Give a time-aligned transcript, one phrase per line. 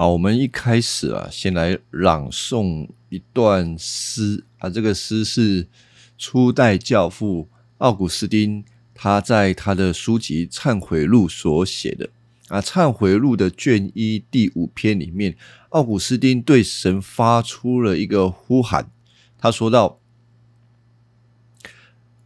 [0.00, 4.70] 好，我们一开始啊，先来朗诵一段诗啊。
[4.70, 5.68] 这个诗是
[6.16, 12.08] 初代教父奥古斯丁他在他的书籍《忏悔录》所写的
[12.48, 15.36] 啊，《忏悔录》的卷一第五篇里面，
[15.68, 18.90] 奥古斯丁对神发出了一个呼喊。
[19.36, 20.00] 他说道：“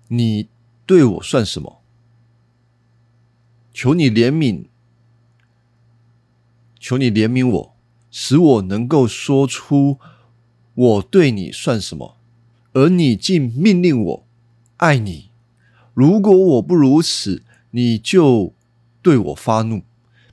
[0.07, 0.47] 你
[0.87, 1.83] 对我算什么？
[3.73, 4.67] 求你怜悯。”
[6.85, 7.75] 求你怜悯我，
[8.11, 9.99] 使我能够说出
[10.75, 12.19] 我对你算什么，
[12.75, 14.27] 而你竟命令我
[14.77, 15.31] 爱你。
[15.95, 18.53] 如果我不如此，你就
[19.01, 19.85] 对我发怒，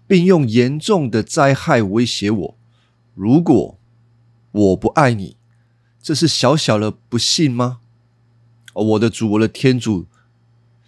[0.05, 2.57] 并用严重的灾害威胁我。
[3.15, 3.77] 如果
[4.51, 5.37] 我不爱你，
[6.01, 7.79] 这是小小的不幸吗？
[8.73, 10.05] 我的主，我的天主，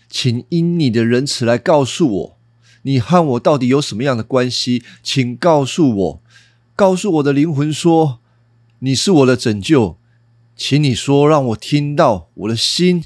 [0.09, 2.32] 请因你的仁慈来告诉我。
[2.83, 4.83] 你和我到底有什么样的关系？
[5.01, 6.21] 请告诉我，
[6.75, 8.19] 告诉我的灵魂说，
[8.79, 9.97] 你是我的拯救。
[10.55, 13.03] 请你说，让我听到我的心，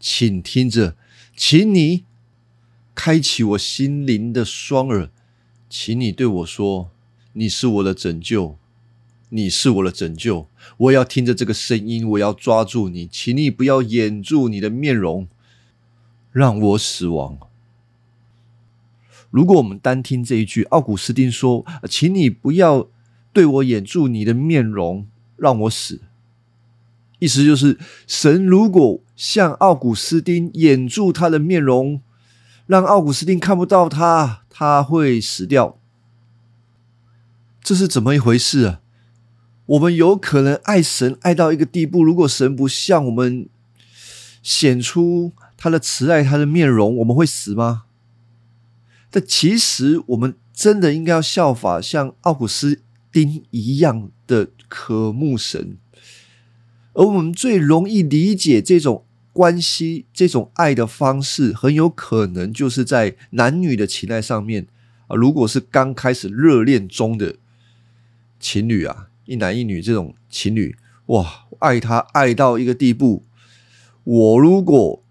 [0.00, 0.96] 请听着，
[1.36, 2.04] 请你
[2.94, 5.10] 开启我心灵的双耳，
[5.68, 6.90] 请你对我说，
[7.34, 8.56] 你是我的拯救，
[9.28, 10.48] 你是我的拯救。
[10.78, 15.28] 我要听着这个声音，我要抓住你，请你不要掩住你的面容，
[16.32, 17.38] 让我死亡。
[19.30, 22.88] 如果我们单听这一句，奥古斯丁说：“请你不要
[23.32, 26.02] 对我掩住你的面容，让我死。”
[27.18, 32.02] 意思就是，神如果向奥古斯丁掩住他的面容，
[32.66, 35.78] 让奥古斯丁看不到他，他会死掉。
[37.62, 38.80] 这是怎么一回事啊？
[39.64, 43.48] 我们有可能爱神爱到一个地步，如果神不向我们
[44.42, 47.85] 显出他的慈爱、他的面容，我们会死吗？
[49.16, 55.78] 但其实，我们真的应该要效法像奥古斯丁一样的渴慕神，
[56.92, 64.66] 而我们最容易理解这种关系、这种爱的方式，很有可能就是在男女的情爱上面
[65.06, 65.16] 啊。
[65.16, 67.36] 如果是刚开始热恋中的
[68.38, 70.76] 情侣啊，一男一女这种情侣，
[71.06, 73.24] 哇，爱他爱到一个地步，
[74.04, 75.02] 我如果。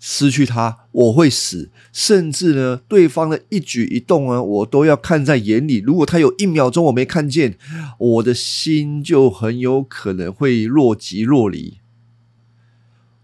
[0.00, 1.70] 失去他，我会死。
[1.92, 5.78] 甚至呢，对方的一举一动啊，我都要看在眼里。
[5.78, 7.58] 如果他有一秒钟我没看见，
[7.98, 11.78] 我的心就很有可能会若即若离。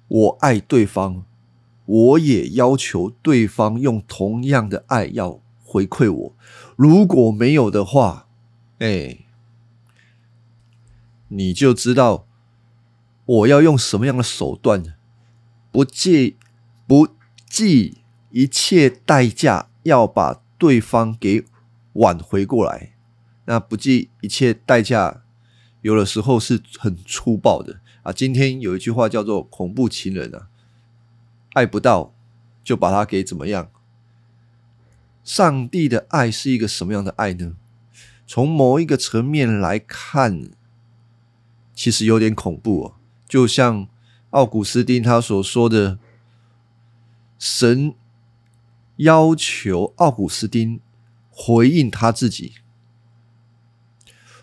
[0.08, 1.24] 我爱对方，
[1.86, 6.36] 我也要求对方用同样的爱要回馈我。
[6.76, 8.26] 如果没有的话，
[8.78, 9.18] 哎，
[11.28, 12.26] 你就知道
[13.24, 14.96] 我要用什么样的手段，
[15.70, 16.34] 不介。
[16.87, 17.09] 不
[17.49, 17.99] 计
[18.31, 21.45] 一切代价要把对方给
[21.95, 22.93] 挽回过来，
[23.47, 25.22] 那不计一切代价，
[25.83, 28.12] 有的时候是很粗暴的啊。
[28.12, 30.49] 今天有一句话叫做“恐怖情人”啊，
[31.55, 32.12] 爱不到
[32.62, 33.71] 就把他给怎么样？
[35.22, 37.56] 上帝的爱是一个什么样的爱呢？
[38.27, 40.51] 从某一个层面来看，
[41.75, 42.95] 其实有点恐怖哦。
[43.28, 43.89] 就像
[44.31, 45.99] 奥古斯丁他所说的。
[47.47, 47.94] 神
[48.97, 50.81] 要求奥古斯丁
[51.28, 52.55] 回应他自己。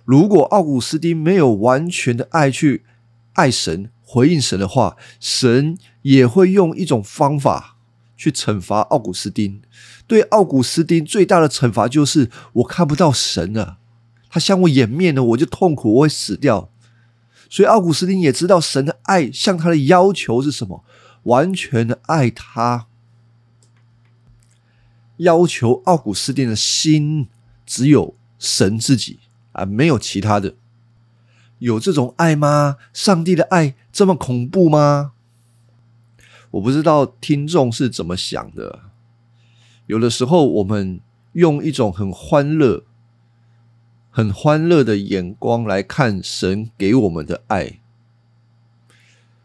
[0.05, 2.85] 如果奥古斯丁没有完全的爱去
[3.33, 7.77] 爱神、回应神的话，神也会用一种方法
[8.15, 9.63] 去惩罚奥古斯丁。
[10.05, 13.79] 对奥古斯丁最大的惩罚就是我看不到神了，
[14.29, 16.69] 他向我掩面了，我就痛苦，我会死掉。
[17.49, 20.85] 所以奥古斯丁也知道神的爱向他的要求是什么。
[21.23, 22.87] 完全的爱他，
[25.21, 27.27] 要求奥古斯丁的心
[27.65, 29.19] 只有神自己
[29.51, 30.55] 啊，没有其他的。
[31.59, 32.77] 有这种爱吗？
[32.91, 35.13] 上帝的爱这么恐怖吗？
[36.51, 38.79] 我不知道听众是怎么想的。
[39.85, 40.99] 有的时候，我们
[41.33, 42.85] 用一种很欢乐、
[44.09, 47.79] 很欢乐的眼光来看神给我们的爱，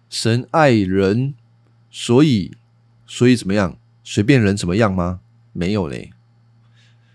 [0.08, 1.34] 神爱人。
[1.90, 2.56] 所以，
[3.06, 3.78] 所以怎么样？
[4.04, 5.20] 随便人怎么样吗？
[5.56, 6.12] 没有嘞。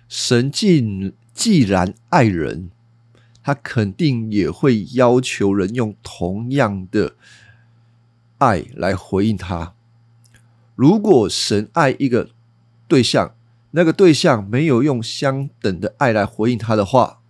[0.10, 2.72] 神既既然爱人，
[3.44, 7.16] 他肯定也会要求人用同样的
[8.40, 9.74] 爱来回应他。
[10.76, 12.32] 如果神爱一个
[12.88, 13.36] 对象，
[13.72, 17.22] 那个对象没有用相等的爱来回应他的话，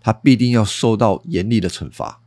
[0.00, 2.20] 他必定要受到严厉的惩罚。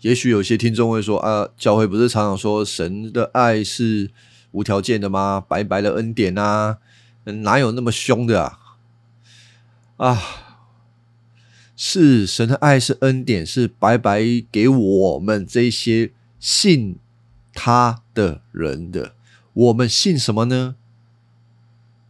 [0.00, 4.10] 也许有些听众会说：“啊，教会不是常常说神的爱是
[4.52, 5.44] 无条件的吗？
[5.46, 6.78] 白白的恩典啊，
[7.24, 8.58] 哪有那么凶的啊？”
[9.98, 10.22] 啊，
[11.76, 16.96] 是神的爱是恩典，是白白给我们这些信
[17.52, 19.14] 他的人的。
[19.52, 20.76] 我们信什么呢？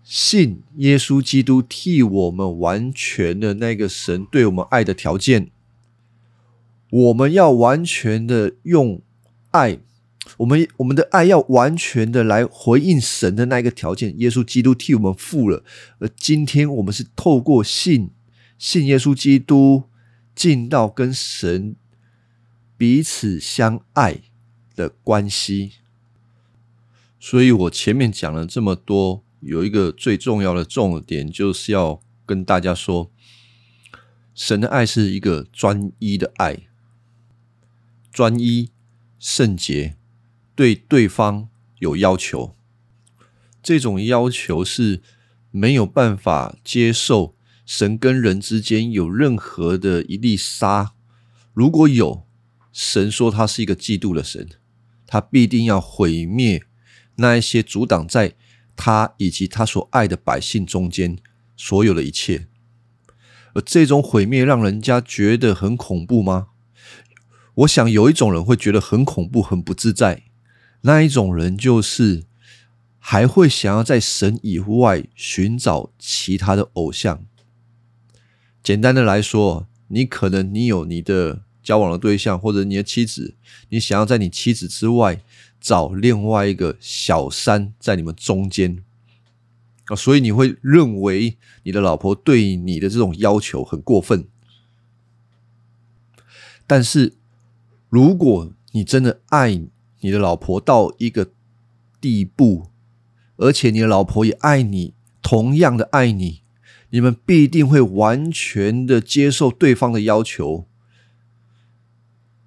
[0.04, 5.50] 信耶稣基督替我们完全的那个神对我们爱的条件。
[6.90, 9.00] 我们要完全的用
[9.52, 9.78] 爱，
[10.40, 14.18] 我们我们的爱要完全的来回应神的那一个条件。
[14.18, 15.62] 耶稣基督替我们付了，
[15.98, 18.10] 而今天我们是透过信
[18.58, 19.84] 信耶稣基督，
[20.34, 21.76] 进到跟神
[22.78, 24.22] 彼此相爱
[24.74, 25.72] 的关系。
[27.18, 33.10] 所以我前面讲了这么多，有一个最重要的重点，就是要跟大家说，
[34.34, 36.60] 神的爱是一个专一的爱。
[38.10, 38.70] 专一、
[39.18, 39.96] 圣洁，
[40.60, 41.48] 对对方
[41.78, 42.54] 有要求，
[43.62, 45.00] 这种要求是
[45.50, 47.34] 没有办法接受
[47.64, 50.92] 神跟人之间有任何的一粒沙。
[51.54, 52.26] 如果有，
[52.74, 54.50] 神说他是一个嫉妒的神，
[55.06, 56.62] 他必定要毁灭
[57.16, 58.34] 那一些阻挡在
[58.76, 61.16] 他以及他所爱的百姓中间
[61.56, 62.48] 所有的一切。
[63.54, 66.48] 而这种毁灭让人家觉得很恐怖吗？
[67.54, 70.24] 我想有一种人会觉得很恐怖、很不自在，
[70.82, 72.24] 那一种人就是
[72.98, 77.24] 还会想要在神以外寻找其他的偶像。
[78.62, 83.34] 简单的来说，你可能你有你的交往的对象，或者你的妻子，
[83.68, 85.22] 你想要在你妻子之外
[85.60, 88.82] 找另外一个小三在你们中间
[89.86, 94.26] 啊，所以你会认为你的老婆对你的这种要求很过分，
[96.66, 97.14] 但是。
[97.92, 99.62] 如果你真的爱
[100.00, 101.30] 你的老婆到一个
[102.00, 102.70] 地步，
[103.36, 106.42] 而且你的老婆也爱你，同样的爱你，
[106.90, 110.66] 你们必定会完全的接受对方的要求，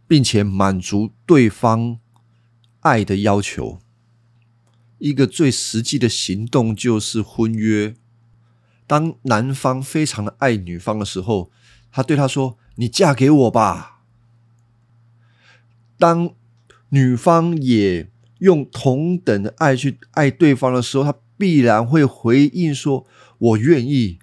[0.08, 2.00] 并且满足对方
[2.82, 3.80] 爱的要求。
[5.00, 7.96] 一个最实际的行动就是婚约。
[8.88, 11.52] 当男方非常的爱女方的时候，
[11.92, 14.02] 他对她说：“你嫁给我吧。”
[15.98, 16.34] 当
[16.94, 23.08] 女方也用同等的爱去爱对方的时候，他必然会回应说
[23.40, 24.20] ：“我愿意。”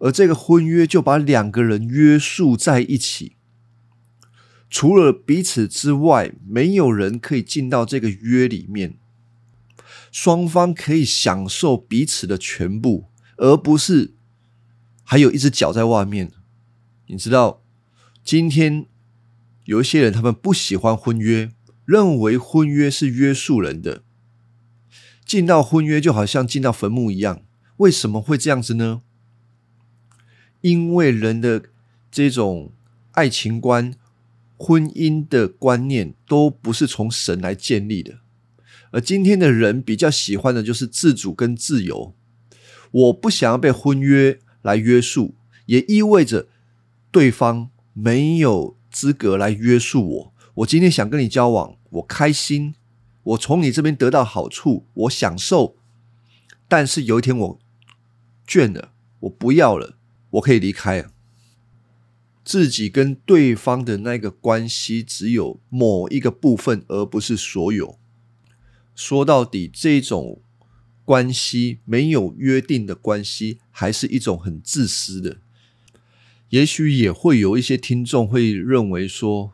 [0.00, 3.36] 而这个婚约就把两个人约束在一起，
[4.70, 8.96] 除了彼此之外，没有人可以进到这个约里面。
[10.10, 14.14] 双方可以享受彼此的全部，而不是
[15.04, 16.32] 还有一只脚在外面。
[17.08, 17.62] 你知道，
[18.24, 18.86] 今天。
[19.64, 21.52] 有一些人，他们不喜欢婚约，
[21.88, 24.02] 认为婚约是约束人的。
[25.24, 27.40] 进到婚约就好像进到坟墓一样。
[27.78, 29.00] 为什么会这样子呢？
[30.60, 31.70] 因为人的
[32.10, 32.72] 这种
[33.12, 33.94] 爱情观、
[34.58, 38.18] 婚姻的观念都不是从神来建立的。
[38.90, 42.14] 而今天的人比较喜欢的就是自主跟自由。
[42.90, 46.48] 我不想要被婚约来约束，也意味着
[47.10, 48.76] 对方没有。
[48.90, 50.34] 资格来约束我。
[50.54, 52.74] 我今天想跟你交往，我开心，
[53.22, 55.76] 我从你这边得到好处，我享受。
[56.66, 57.58] 但是有一天我
[58.46, 59.96] 倦了，我不要了，
[60.30, 61.06] 我可以离开。
[62.44, 67.98] 自己跟对方的那个关系只有某一个部分，而不是所有。
[68.94, 70.40] 说到底，这种
[71.04, 75.38] 关系没有约定的关系，还是一种很自私的。
[76.48, 79.52] 也许也会有一些听众会认为说，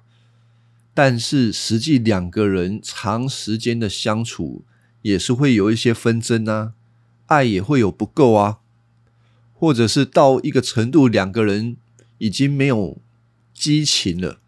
[0.95, 4.65] 但是实际两个人长时间的相处
[5.03, 6.75] 也是会有一些纷争啊，
[7.27, 8.61] 爱也会有不够啊，
[9.53, 11.77] 或者是到一个程度，两个人
[12.19, 12.99] 已经没有
[13.53, 14.41] 激情了，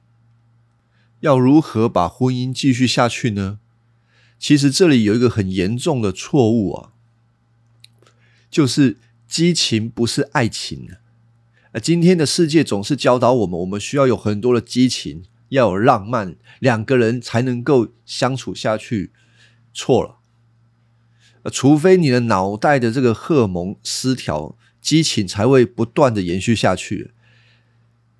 [1.20, 3.58] 要如何把婚姻继续下去呢？
[4.38, 6.92] 其实这里有一个很严重的错误啊，
[8.48, 10.88] 就是激情不是爱情
[11.82, 19.12] 今天的世界总是教导我们，我们需要有很多的激情，要有浪漫，两个人才能够相处下去。
[19.72, 20.16] 错了，
[21.50, 27.12] 除非你的脑袋的这个荷尔蒙失调，激情才会不断的延续下去。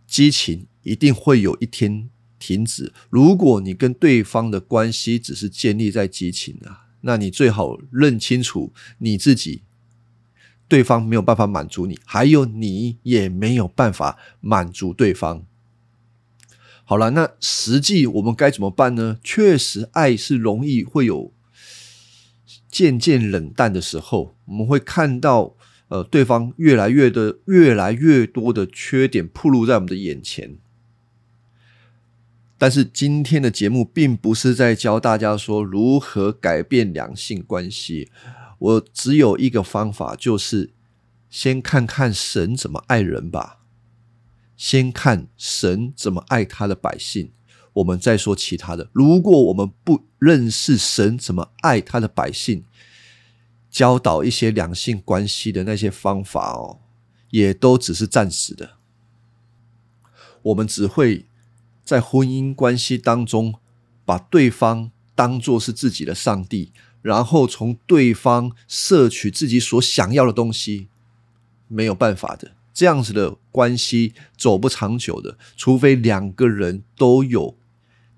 [0.06, 2.92] 激情一定会有一天停止。
[3.10, 9.62] 如果你跟对方的关系只是建立在激情啊，那你最好认清楚你自己。
[10.68, 15.46] 对方没有办法满足你，还有你也没有办法满足对方。
[16.88, 19.18] 好了，那实际我们该怎么办呢？
[19.24, 21.32] 确实，爱是容易会有
[22.70, 24.36] 渐渐冷淡的时候。
[24.44, 25.56] 我们会看到
[25.88, 30.58] 呃，对方越来越的越来越多的缺点暴露在我们的眼前。
[32.56, 38.12] 但是今天的节目并不是在教大家说如何改变两性关系，
[38.58, 40.70] 我只有一个方法，就是
[41.28, 43.58] 先看看神怎么爱人吧，
[44.56, 47.30] 先看神怎么爱他的百姓，
[47.74, 48.88] 我们再说其他的。
[48.92, 52.64] 如果我们不认识神怎么爱他的百姓，
[53.70, 56.80] 教导一些两性关系的那些方法哦，
[57.30, 58.76] 也都只是暂时的，
[60.42, 61.26] 我们只会。
[61.84, 63.60] 在婚姻关系当中，
[64.04, 70.88] 把对方当作是自己的上帝，然后从对方摄取自己所想要的东西，
[71.68, 72.55] 没有办法的。
[72.76, 77.56] 这样子的关系走不长久的，除非两个人都有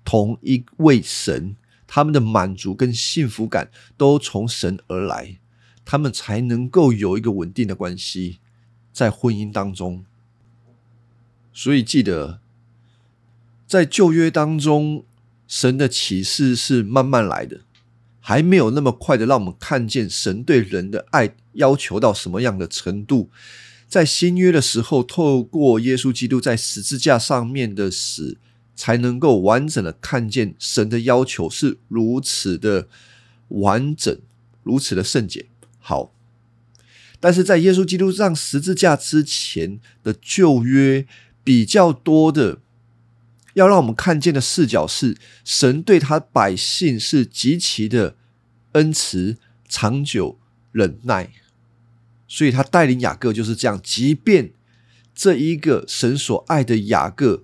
[0.03, 1.55] 同一位神，
[1.87, 5.39] 他们的满足跟幸福感都从神而来，
[5.85, 8.39] 他们才能够有一个稳定的关系
[8.91, 10.03] 在婚姻当中。
[11.53, 12.41] 所以记得。
[13.65, 15.05] 在旧约当中，
[15.47, 17.61] 神的启示是慢慢来的，
[18.19, 23.29] 还没有那么快的让我们看见神对人的爱要求到什么样的程度。
[23.89, 28.37] 在新约的时候，透过耶稣基督在十字架上面的死，
[28.75, 32.87] 才能够完整的看见神的要求是如此的
[33.47, 34.19] 完整，
[34.61, 35.47] 如此的圣洁。
[35.79, 36.13] 好，
[37.19, 41.07] 但是在耶稣基督上十字架之前的旧约，
[41.43, 42.59] 比较多的。
[43.55, 48.15] 要让我们看见的视角是，神对他百姓是极其的
[48.73, 50.37] 恩慈、长久、
[50.71, 51.31] 忍耐，
[52.29, 53.77] 所以他带领雅各就是这样。
[53.83, 54.53] 即便
[55.13, 57.43] 这一个神所爱的雅各，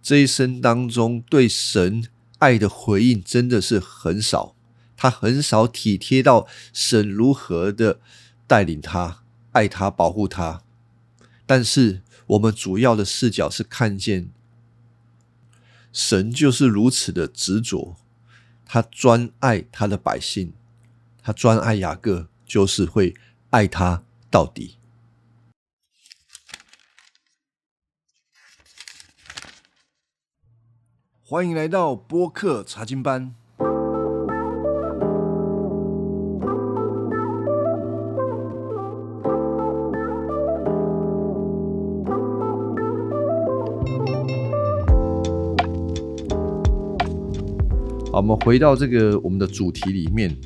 [0.00, 2.06] 这一生当中对神
[2.38, 4.54] 爱的回应真的是很少，
[4.96, 7.98] 他很少体贴到神如何的
[8.46, 10.62] 带领他、爱他、保护他。
[11.46, 14.30] 但是我们主要的视角是看见。
[15.92, 17.96] 神就是如此的执着，
[18.66, 20.52] 他专爱他的百姓，
[21.22, 23.14] 他专爱雅各，就是会
[23.56, 24.76] 爱他到底。
[31.22, 33.34] 欢迎来到播客查经班。
[48.12, 50.36] 好，我们回到这个我们的主题里面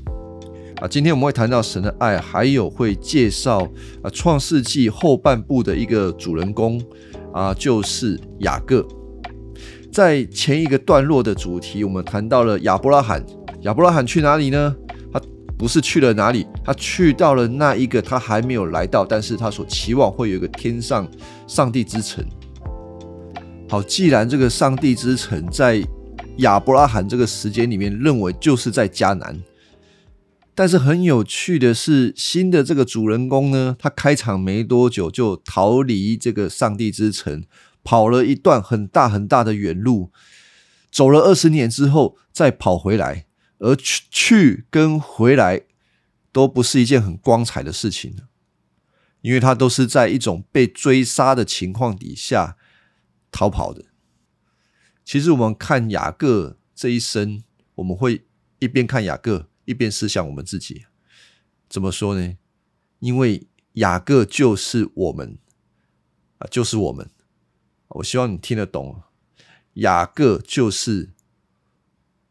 [0.81, 3.61] 啊，今天我们会谈到神的爱，还有会介绍
[4.03, 6.83] 啊创世纪后半部的一个主人公
[7.35, 8.87] 啊，就是雅各。
[9.93, 13.23] 在前一个段落的主题，我们谈到了亚伯拉罕，
[13.61, 14.75] 亚伯拉罕去哪里呢？
[15.13, 15.21] 他
[15.59, 21.07] 不是去了哪里，他去到了那一个他还没有来到，但是他所期望会有一个天上
[21.47, 22.25] 上帝之城。
[23.69, 25.85] 好，既然这个上帝之城在。
[26.37, 29.39] 亚伯拉罕这个时间里面认为就是在迦南，
[30.61, 37.45] 但是很有趣的是，新的这个主人公呢，他开场没多久就逃离这个上帝之城，
[37.83, 40.13] 跑了一段很大很大的远路，
[40.93, 43.25] 走了二十年之后再跑回来，
[43.61, 45.63] 而去去跟回来
[46.31, 48.15] 都不是一件很光彩的事情，
[49.23, 52.59] 因为他都是在一种被追杀的情况底下
[53.33, 53.87] 逃跑的。
[55.07, 57.43] 其实我们看雅各这一生，
[57.77, 58.27] 我们会
[58.59, 60.85] 一边看雅各，一边思想我们自己。
[61.69, 62.37] 怎么说呢？
[62.99, 65.39] 因为雅各就是我们
[66.39, 67.09] 啊，就是我们。
[67.89, 69.03] 我希望你听得懂，
[69.75, 71.11] 雅各就是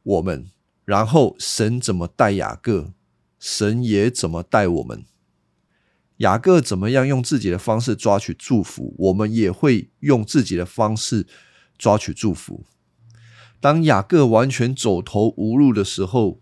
[0.03, 0.49] 我们。
[0.83, 2.93] 然后神怎么带雅各，
[3.39, 5.05] 神也怎么带我们。
[6.17, 11.25] 雅各怎么样用自己的方式抓取祝福，我们也会用自己的方式。
[11.77, 12.65] 抓取祝福。
[13.61, 16.41] 当雅各完全走投无路的时候，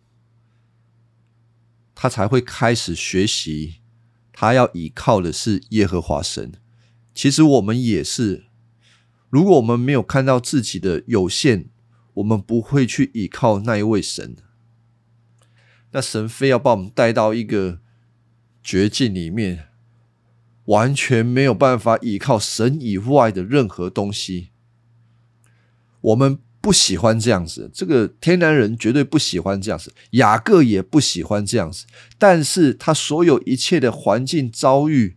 [1.99, 3.77] 他才会开始学习。
[4.31, 6.51] 他要依靠的是耶和华神。
[7.15, 8.45] 其实我们也是，
[9.31, 11.69] 如果我们没有看到自己的有限，
[12.13, 14.35] 我们不会去依靠那一位神。
[15.89, 17.79] 那神非要把我们带到一个
[18.61, 19.69] 绝境里面，
[20.65, 24.49] 完全没有办法依靠神以外的任何东西。
[26.01, 26.37] 我们
[26.67, 31.85] 不喜欢这样子，这个天然人绝对不喜欢这样子，雅各也不喜欢这样子。
[32.17, 35.15] 但是他所有一切的环境遭遇，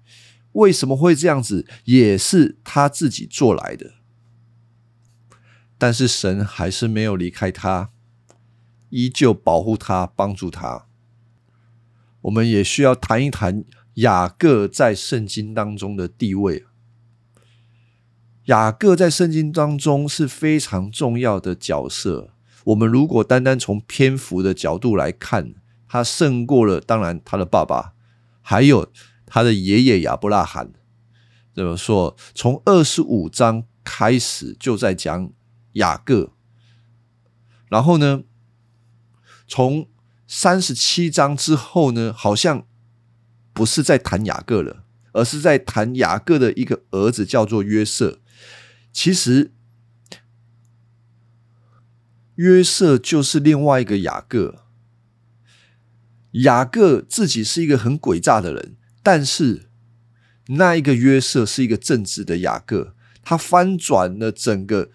[0.52, 3.94] 为什么会这样子，也是他自己做来的。
[5.76, 7.90] 但是神还是没有离开他，
[8.90, 10.86] 依旧保护他，帮助他。
[12.20, 13.64] 我们也需要谈一谈
[13.94, 16.64] 雅各在圣经当中的地位。
[18.50, 22.30] 雅各在圣经当中是非常重要的角色。
[22.64, 25.54] 我们如果单单从篇幅的角度来看，
[25.86, 27.92] 他胜过了当然他的爸爸，
[28.42, 28.90] 还有
[29.24, 30.72] 他的爷爷亚伯拉罕。
[31.54, 32.16] 怎么说？
[32.34, 35.30] 从二十五章开始就在讲
[35.74, 36.32] 雅各，
[37.68, 38.24] 然后呢，
[39.46, 39.88] 从
[40.26, 42.66] 三十七章之后呢，好像
[43.52, 48.18] 不是在谈雅各了，而是在谈雅各的一个儿子叫做约瑟。
[48.92, 49.52] 其实
[52.34, 54.64] 约瑟就是另外一个雅各。
[56.32, 59.66] 雅各自己是一个很诡诈的人，但是。
[60.52, 64.90] 那一个约瑟是一个正直的雅各，他翻转了整个，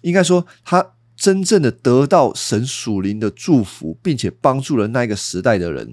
[0.00, 5.92] 应该说他真正的得到神属灵的祝福，并且帮助了那一个时代的人。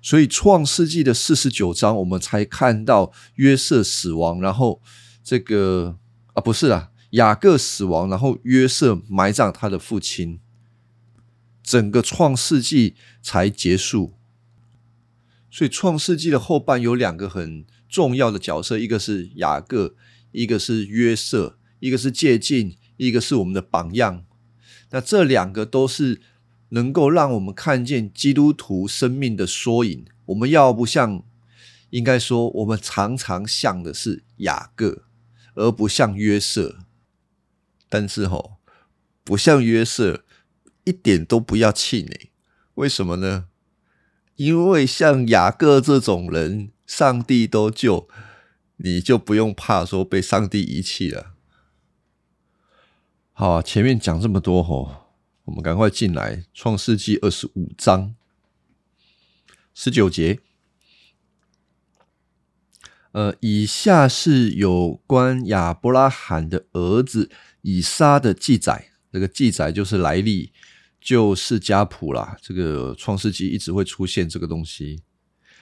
[0.00, 4.80] 所以创世纪的四十九章，我们才看到约瑟死亡，然后
[5.24, 5.98] 这个
[6.34, 10.38] 啊不是啊，雅各死亡，然后约瑟埋葬他的父亲，
[11.62, 14.14] 整个创世纪才结束。
[15.50, 19.94] 所以，《创世纪》的后半有两个很重要的角色，一个是雅各，
[20.32, 24.24] 一个是约瑟，一个是借镜，一个是我们的榜样。
[24.90, 26.20] 那这两个都是
[26.70, 30.04] 能够让我们看见基督徒生命的缩影。
[30.26, 31.22] 我们要不像，
[31.90, 35.03] 应该说，我们常常像的是雅各，
[35.54, 36.78] 而不像约瑟。
[37.88, 38.56] 但是，吼，
[39.22, 40.24] 不像约瑟，
[40.84, 42.30] 一点都不要气馁。
[42.74, 43.46] 为什么呢？
[44.36, 48.08] 因为像雅各这种人，上帝都救，
[48.78, 51.34] 你就不用怕说被上帝遗弃了。
[53.32, 55.12] 好，前面讲这么多吼，
[55.44, 58.16] 我们赶快进来创世纪二十五章
[59.72, 60.40] 十九节。
[63.14, 67.30] 呃，以下是有关亚伯拉罕的儿子
[67.62, 70.52] 以撒的记载，这个记载就是来历。
[71.04, 75.02] 就是家谱啦，这个创世纪一直会出现这个东西。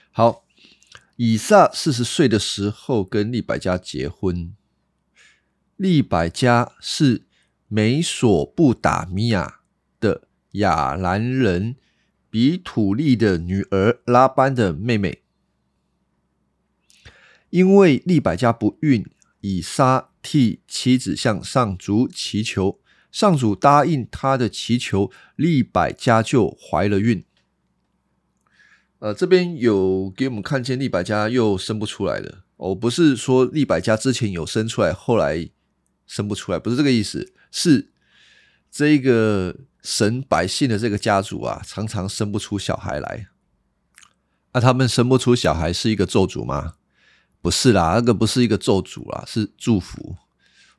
[0.09, 0.45] 好，
[1.17, 4.55] 以撒四十岁的时候跟利百加结婚，
[5.75, 7.25] 利百加是
[7.67, 9.59] 美索不达米亚
[9.99, 11.75] 的亚兰人
[12.29, 15.22] 比土利的女儿拉班的妹妹。
[17.53, 19.05] 因为利百加不孕，
[19.41, 22.79] 以撒替妻子向上主祈求。
[23.11, 27.23] 上主答应他的祈求，利百加就怀了孕。
[28.97, 32.43] 呃，这边有给我们看见利百加又生不出来了。
[32.57, 35.47] 哦，不是说利百加之前有生出来，后来
[36.07, 37.35] 生不出来，不是这个意思。
[37.51, 37.91] 是
[38.71, 43.27] 这个神百姓的这个家族啊，常常生不出小孩来。
[44.53, 46.77] 那他们生不出小孩是一个咒诅吗？
[47.43, 50.15] 不是啦，那个不是一个咒诅啦，是祝福。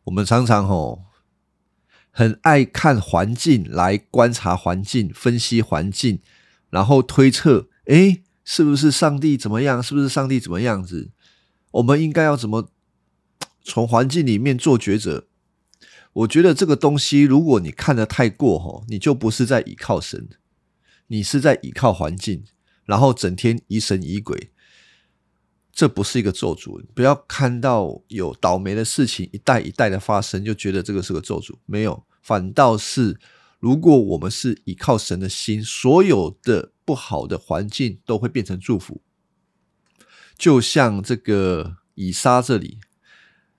[0.05, 1.05] 我们常常吼。
[2.16, 6.20] 很爱看环境来观察环境、分析环境，
[6.70, 9.83] 然后推测：诶，是不是上帝怎么样？
[9.83, 11.11] 是不是上帝怎么样子？
[11.72, 12.70] 我们应该要怎么
[13.64, 15.27] 从环境里面做抉择？
[16.12, 20.29] 我觉得这个东西，如果你看得太过吼，你就不是在倚靠神，
[21.09, 22.44] 你是在倚靠环境，
[22.85, 24.53] 然后整天疑神疑鬼。
[25.74, 31.56] 这不是一个咒诅，不要看到有倒霉的事情一代一代的发生，就觉得这个是个咒诅。
[31.66, 33.18] 没有，反倒是
[33.58, 39.02] 如果我们是依靠神的心，所有的不好的环境都会变成祝福。
[40.38, 42.78] 就像这个以撒这里，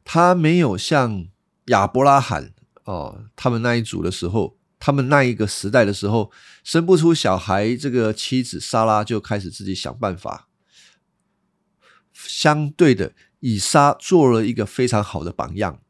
[0.06, 1.28] 他没有像
[1.65, 2.54] 亚伯拉罕
[2.86, 6.32] 哦，他们那一组的时候，他们那一个时代的时候，
[6.63, 10.47] 生不出小孩，这个妻子莎拉就开始自己想办法。
[12.15, 15.82] 相对的，以撒做了一个非常好的榜样。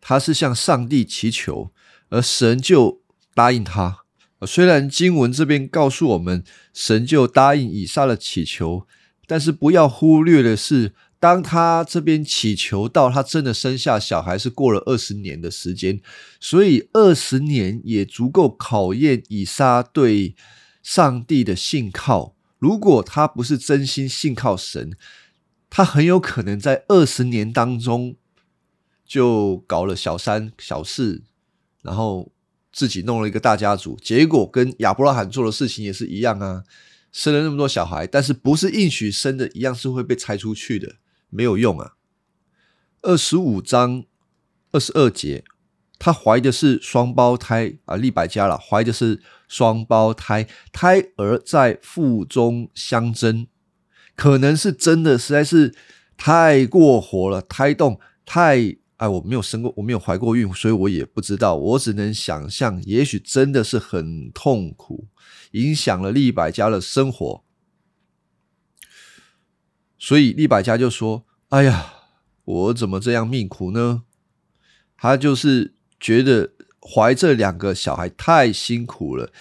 [0.00, 1.72] 他是向上帝祈求，
[2.10, 3.00] 而神就
[3.34, 4.04] 答应他。
[4.46, 8.86] 虽然经文这边告诉我们，神就答应以撒的祈求，
[9.26, 16.02] 但是不要忽略的是，当他这边祈求到他真的生下小孩，是过了二十年的时间。
[16.38, 20.36] 所以二十年也足够考验以撒对
[20.82, 22.33] 上帝的信靠。
[22.58, 24.96] 如果他不是真心信靠神，
[25.68, 28.16] 他很有可能在二十年当中
[29.04, 31.24] 就搞了小三小四，
[31.82, 32.32] 然后
[32.72, 36.64] 自己弄了一个大家族，结果跟亚伯拉罕做的事情也是一样啊，
[37.12, 40.96] 生了那么多小孩，但是不是应许生的，一样是会被拆出去的，
[41.28, 41.96] 没有用啊。
[43.02, 44.04] 二十五章
[44.72, 45.44] 二十二节，
[45.98, 49.20] 他怀的是双胞胎啊，利百加了，怀的是。
[49.54, 53.46] 双胞胎，胎儿在腹中相争，
[54.16, 55.72] 可能是真的，实在是
[56.16, 58.78] 太过火了，胎动太……
[58.96, 65.06] 哎，我没有生过，我没有怀过孕，所以我也不知道，我只能想象，也许真的是很痛苦，
[65.52, 67.44] 影响了利百家的生活。
[69.96, 71.94] 所以利百家就说：“哎呀，
[72.44, 74.02] 我怎么这样命苦呢？”
[74.98, 76.53] 他就是觉得。
[76.86, 79.32] 怀这两个小孩太辛苦了，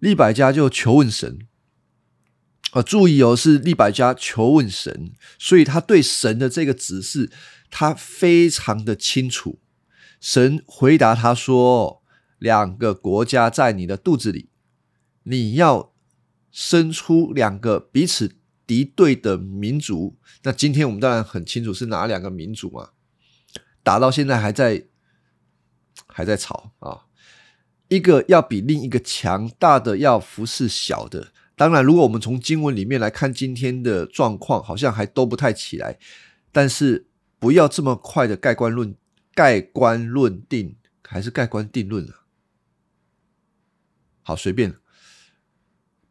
[0.00, 1.38] 利百家就求问神。
[2.72, 7.30] 啊，注意哦，是利百家求问神，所以他对神的这个指示，
[7.70, 9.60] 他非常的清楚。
[10.20, 12.02] 神回答他说
[12.40, 14.48] ：“两个国家在你的肚子里，
[15.22, 15.92] 你要
[16.50, 18.34] 生出两个彼此
[18.66, 22.90] 敌对的民族。”那今天我们当然很清楚是哪两个民族嘛？
[23.84, 24.88] 打到现在还在。
[26.06, 27.06] 还在吵啊！
[27.88, 31.32] 一个要比另一个强大的，要服侍小的。
[31.54, 35.98] 当然，如果我们从经文里面来看今天的状况，好像还都不太起来。
[36.50, 37.06] 但是
[37.38, 38.96] 不要这么快的盖棺论
[39.34, 42.24] 盖棺论定，还是盖棺定论了。
[44.22, 44.74] 好，随便，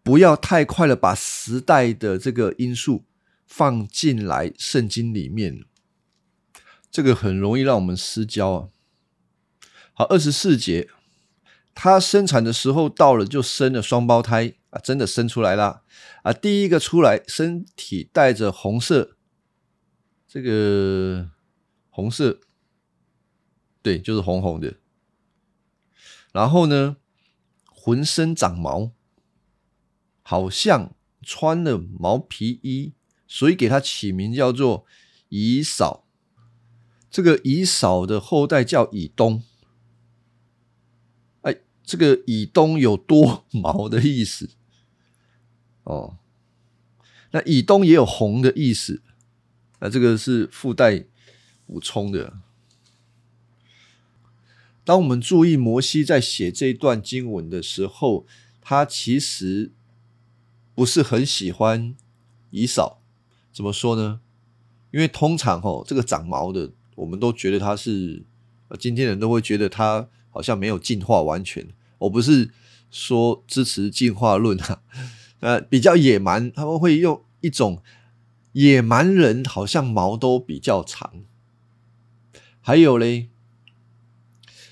[0.04, 3.04] 不要太快的把时代的这个因素
[3.46, 5.66] 放进来圣经里面，
[6.92, 8.70] 这个很容易让我们失焦啊。
[9.96, 10.90] 好，二十四节，
[11.76, 15.84] 他生产的时候到了，就生了双胞胎啊，真的生出来了
[16.24, 16.34] 啊。
[16.34, 19.16] 第一个出来，身体带着红色，
[20.28, 21.30] 这个
[21.92, 22.40] 红色，
[23.84, 24.78] 对，就是红红的。
[26.32, 26.98] 然后呢，
[27.68, 28.92] 浑身长毛，
[30.24, 32.94] 好像穿了毛皮衣，
[33.28, 34.88] 所以给他起名叫做
[35.30, 36.08] 以扫。
[37.12, 39.44] 这个以扫的后代叫以东。
[41.84, 44.50] 这个以东有多毛的意思
[45.84, 46.18] 哦，
[47.32, 49.02] 那以东也有红的意思，
[49.80, 51.06] 那这个是附带
[51.68, 52.40] 补充的。
[54.86, 58.26] 当我们注意摩西在写这段经文的时候，
[58.62, 59.72] 他其实
[60.74, 61.94] 不是很喜欢
[62.52, 63.02] 以扫。
[63.52, 64.22] 怎么说呢？
[64.92, 68.24] 因为通常哦，这个长毛的，我们都觉得他是，
[68.80, 70.08] 今天人都会觉得他。
[70.34, 71.70] 好像没有进化完全，
[72.00, 72.50] 我不是
[72.90, 74.82] 说支持进化论啊，
[75.40, 77.84] 呃，比较野蛮，他们会用一种
[78.54, 81.24] 野蛮人，好像毛都比较长。
[82.60, 83.30] 还有嘞，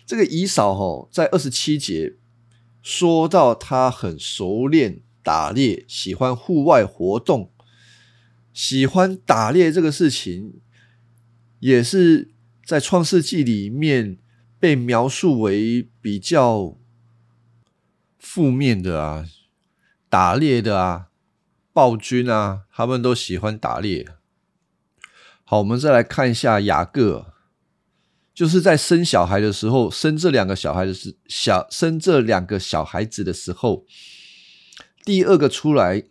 [0.04, 2.15] 这个姨嫂哈，在二十七节
[2.82, 7.52] 说到他很熟练打猎，喜欢户外活动，
[8.52, 10.54] 喜欢打猎这个事情，
[11.60, 12.32] 也是
[12.65, 14.17] 在创世纪里面。
[14.62, 16.78] 被描述为比较
[18.19, 19.26] 负面的啊，
[20.08, 21.08] 打猎的啊，
[21.74, 24.08] 暴君啊，他们都喜欢打猎。
[25.43, 27.34] 好，我们再来看一下雅各，
[28.36, 33.88] 就是在生小孩的时候，生这两个小孩的时小生这两个小孩子的时候，
[35.04, 36.04] 第二个出来，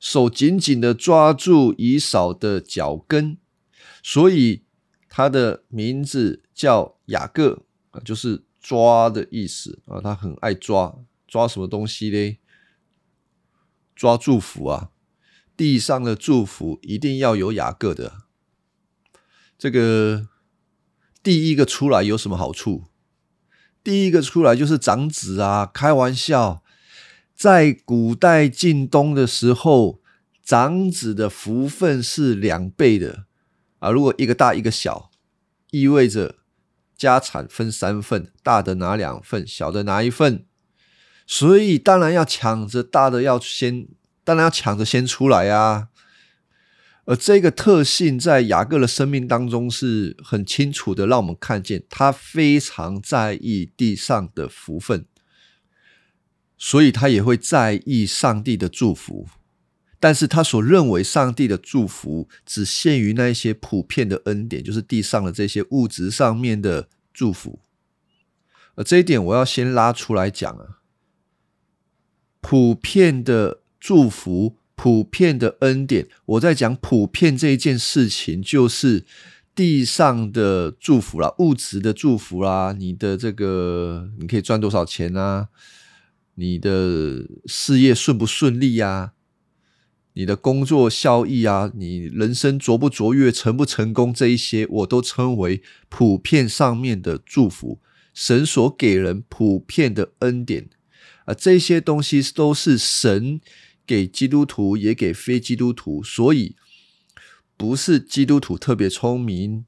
[0.00, 3.36] 手紧紧的抓住以扫的脚跟，
[4.02, 4.64] 所以
[5.10, 7.66] 他的名字叫雅各。
[7.92, 12.38] 啊，就是抓的意思啊，他很爱抓，抓什么东西嘞？
[13.94, 14.90] 抓祝福啊！
[15.56, 18.22] 地上的祝福一定要有雅各的。
[19.58, 20.28] 这个
[21.22, 22.84] 第一个出来有什么好处？
[23.84, 25.66] 第一个出来就是长子啊！
[25.66, 26.64] 开玩笑，
[27.34, 30.00] 在古代晋东的时候，
[30.42, 33.26] 长子的福分是两倍的
[33.80, 33.90] 啊！
[33.90, 35.10] 如果一个大一个小，
[35.70, 36.41] 意味着。
[37.02, 40.46] 家产分三份，大的拿两份，小的拿一份，
[41.26, 43.88] 所以当然要抢着大的要先，
[44.22, 45.88] 当然要抢着先出来啊。
[47.04, 55.04] 而这个特性在雅各的生命当中是很清楚的，让我们看见他非常在意地上的福分，
[56.56, 59.26] 所以他也会在意上帝的祝福。
[60.02, 67.60] 但是他所认为上帝的祝福只限于那一些普遍的恩典，就是地上的这些物质上面的祝福。
[68.74, 70.80] 而这一点我要先拉出来讲啊，
[72.40, 79.04] 普遍的祝福、普遍的恩典，我在讲普遍这一件事情，就是
[79.54, 85.46] 地上的祝福啦，物质的祝福啦，你的这个你可以赚多少钱啊？
[86.34, 89.12] 你的事业顺不顺利呀？
[90.14, 97.80] 你的工作效益啊，你人生卓不卓越、成不成功，这一些我都称为普遍上面的祝福，
[98.12, 100.68] 神所给人普遍的恩典。
[101.24, 103.40] 啊，这些东西都是神
[103.86, 106.56] 给基督徒，也给非基督徒，所以
[107.56, 109.64] 不是基督徒特别聪明，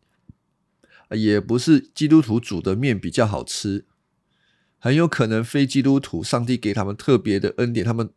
[1.13, 3.87] 也不是基督徒煮的面比较好吃，
[4.79, 8.11] 很有可能非基督徒，上帝给他们特别的恩典，他们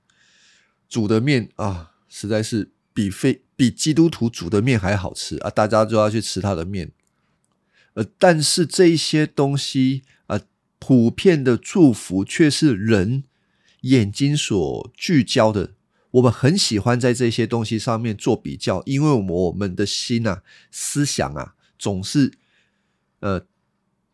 [0.90, 6.92] 煮的面啊，实在是比非比基督徒煮的面还好吃啊，大家就要去吃他的面。
[7.94, 10.40] 呃，但是这一些东西啊，
[10.80, 13.24] 普遍的祝福却是人
[13.82, 15.74] 眼睛所聚焦的。
[16.12, 20.42] 我们很喜欢在这些东西上面做比较，因为我们的心啊、
[20.72, 22.34] 思想啊，总是
[23.20, 23.46] 呃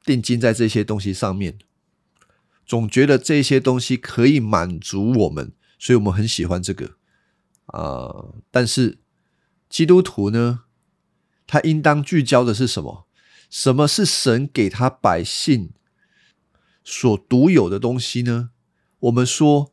[0.04, 1.60] 定睛在这些东西上面，
[2.66, 6.96] 总觉得这些东西可以满足我们，所以我们很喜欢这个
[7.68, 8.34] 啊。
[8.52, 9.00] 但是
[9.70, 10.64] 基督徒呢，
[11.48, 13.08] 他应当聚焦的是什么？
[13.50, 15.72] 什么是神给他百姓
[16.84, 18.50] 所独有的东西呢？
[19.00, 19.72] 我们说，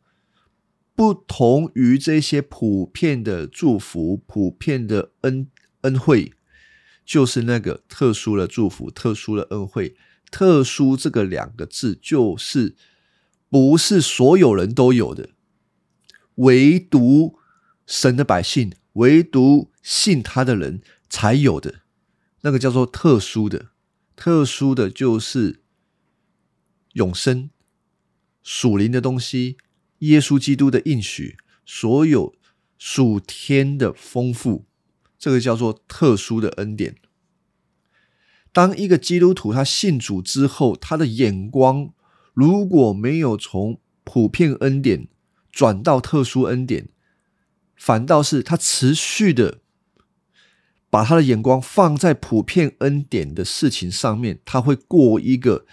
[0.95, 5.49] 不同于这些普遍的祝福、普遍的恩
[5.81, 6.35] 恩惠，
[7.07, 9.97] 就是那个特殊的祝福、特殊的恩惠。
[10.31, 12.77] 特殊这个两个字，就是
[13.49, 15.31] 不是所有人都有的，
[16.37, 17.39] 唯独
[17.91, 21.81] 神的百姓，唯独信他的人才有的。
[22.43, 23.71] 那个叫做特殊的，
[24.15, 25.61] 特殊的就是
[26.93, 27.51] 永生、
[28.45, 29.57] 属灵的东西，
[29.99, 32.33] 耶稣基督的应许，所有
[32.79, 34.67] 属天的丰富，
[35.19, 36.95] 这个叫做特殊的恩典。
[38.53, 41.93] 当一个基督徒他信主之后，他的眼光
[42.33, 45.09] 如果没有从普遍恩典
[45.51, 46.89] 转到特殊恩典，
[47.81, 49.61] 反倒是他持续的。
[50.93, 55.65] 把他的眼光放在普遍恩典的事情上面，他会过一个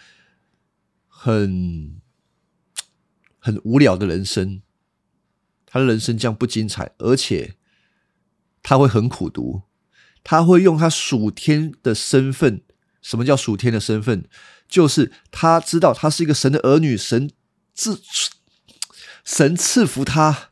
[1.08, 2.00] 很
[3.40, 4.62] 很无聊的人生，
[5.66, 7.56] 他的人生将不精彩，而且
[8.62, 9.64] 他会很苦读。
[10.24, 12.62] 他会用他属天的身份，
[13.02, 14.30] 什么叫属天的身份？
[14.70, 17.32] 就是他知道他是一个神的儿女，神
[17.74, 18.00] 自
[19.26, 20.52] 神赐福他。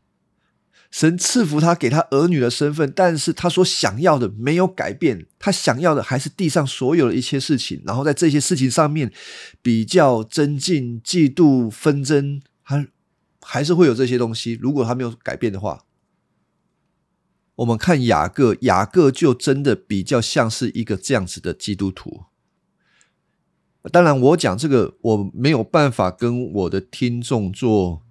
[0.95, 7.83] 神赐福他，给他儿女的身份，但是他所想要的没有改变，他想要的还是地上所有的一切事情。
[7.85, 9.11] 然后在这些事情上面
[9.61, 12.87] 比较增进、嫉妒、纷争，还
[13.41, 14.57] 还是会有这些东西。
[14.61, 15.83] 如果他没有改变的话，
[17.55, 22.23] 我们看雅各，雅各就真的比较像是一个这样子的基督徒。
[23.91, 28.01] 当然，我讲这个我没有办法跟我的听众做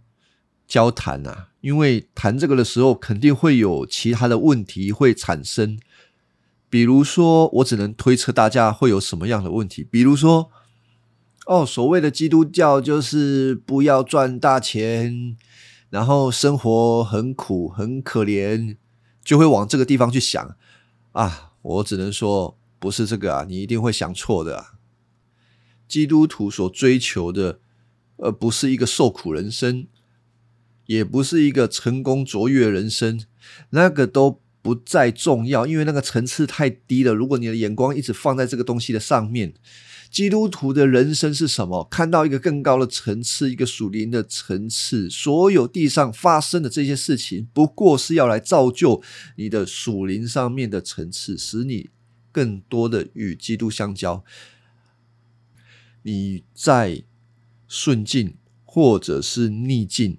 [0.69, 1.49] 交谈啊。
[1.65, 5.79] 因为谈这个的时候，肯定会有其他的问题会产生，
[6.69, 10.51] 比如说，我只能推测大家会有什么样的问题，比如说，
[11.47, 15.39] 哦，所谓的基督教就是不要赚大钱，
[15.89, 18.77] 然后生活很苦很可怜，
[19.25, 20.55] 就会往这个地方去想
[21.13, 21.53] 啊。
[21.63, 24.67] 我只能说，不是这个啊，你一定会想错的。
[25.89, 27.59] 基督徒所追求的，
[28.19, 29.87] 而不是一个受苦人生。
[30.87, 33.21] 也不是一个成功卓越人生，
[33.71, 37.13] 那个都不再重要，因为那个层次太低了。
[37.13, 39.55] 如果你的眼光一直放在这个东西的上面，
[40.11, 41.85] 基督徒的人生是什么？
[41.91, 45.11] 看到一个更高的层次，一个属灵的层次。
[45.11, 49.03] 所有地上发生的这些事情，不过是要来造就
[49.37, 51.91] 你的属灵上面的层次，使你
[52.31, 54.25] 更多的与基督相交。
[56.03, 57.03] 你在
[57.67, 60.19] 顺境或者是逆境。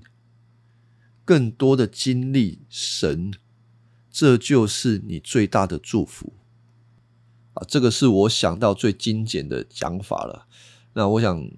[1.25, 3.33] 更多的经历神，
[4.11, 6.33] 这就是你最大的祝福
[7.55, 7.65] 啊！
[7.67, 10.47] 这个是我想到最精简的讲法了。
[10.93, 11.51] 那我想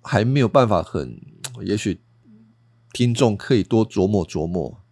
[0.00, 1.20] 还没有办法很，
[1.62, 2.00] 也许
[2.94, 4.82] 听众可以多琢磨琢磨。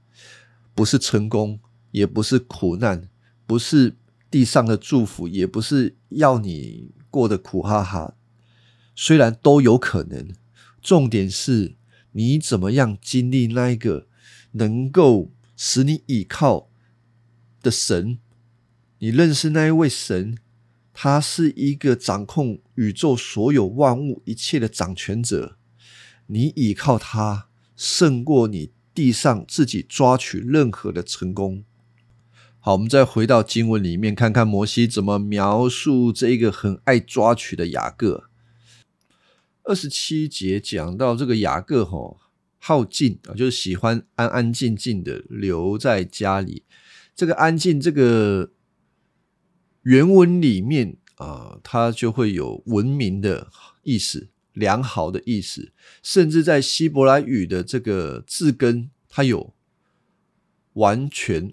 [0.74, 1.60] 不是成功，
[1.92, 3.08] 也不是苦难，
[3.46, 3.96] 不是
[4.30, 8.14] 地上的祝福，也不是要你过得苦哈哈。
[8.94, 10.34] 虽然都有可能，
[10.82, 11.76] 重点是。
[12.16, 14.06] 你怎么样经历那一个
[14.52, 16.68] 能够使你倚靠
[17.60, 18.18] 的神？
[18.98, 20.38] 你认识那一位神，
[20.92, 25.56] 他是一个掌控宇宙所有万物一切的掌权者。
[26.28, 31.64] 你倚靠他，胜过你地上自己抓取任何的成功。
[32.60, 38.30] 好，我们再回到经文里面，看看摩西怎么描述这一个很爱抓取的雅各。
[39.64, 42.20] 二十七节讲到这个雅各吼
[42.58, 46.64] 好静啊，就是喜欢安安静静的留在家里。
[47.14, 48.52] 这个安静，这个
[49.82, 53.50] 原文里面啊，它就会有文明的
[53.82, 55.72] 意思良好的意思，
[56.02, 59.54] 甚至在希伯来语的这个字根，它有
[60.74, 61.52] 完全、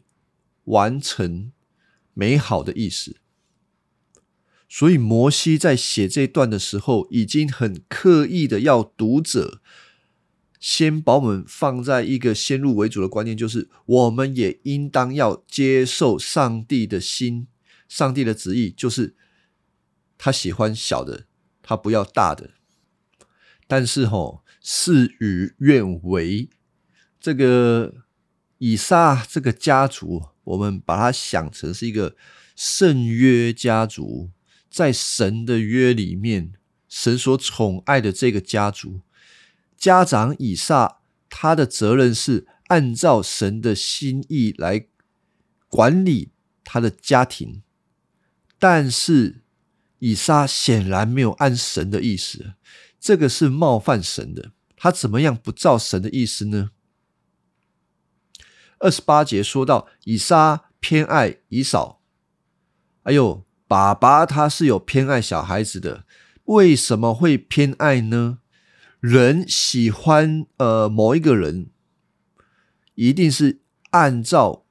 [0.65, 1.51] 完成、
[2.13, 3.17] 美好的意思。
[4.73, 9.61] 所以摩西在写这段的时候，已经很刻意的要读者
[10.61, 17.47] 先把我们放在一个先入为主的观念，就是我们也应当要接受上帝的心，
[17.89, 19.13] 上帝的旨意，就是
[20.17, 21.25] 他喜欢小的，
[21.61, 22.51] 他不要大的。
[23.67, 26.47] 但是吼，事与愿违，
[27.19, 28.05] 这个
[28.59, 32.15] 以撒这个家族，我们把它想成是一个
[32.55, 34.29] 圣约家族，
[34.71, 36.53] 在神的约里面，
[36.87, 39.01] 神所宠爱的这个家族，
[39.77, 44.87] 家长以撒，他的责任是按照神的心意来
[45.67, 46.31] 管理
[46.63, 47.61] 他的家庭，
[48.57, 49.43] 但是
[49.99, 52.53] 以撒显然没有按神的意思。
[52.97, 56.71] 这个是冒犯神的，他怎么样不照神的意思呢？
[58.79, 62.01] 二十八节说到以撒偏爱以扫，
[63.03, 66.03] 哎呦，爸爸他是有偏爱小孩子的，
[66.43, 68.39] 为什么会偏爱呢？
[68.99, 71.69] 人喜欢呃某一个人，
[72.95, 74.65] 一定是按照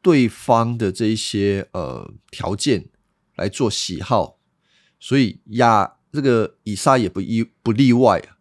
[0.00, 2.88] 对方的这一些呃条件
[3.36, 4.38] 来做喜好，
[4.98, 5.96] 所以亚。
[6.10, 8.38] 这个以撒也不一不例外啊。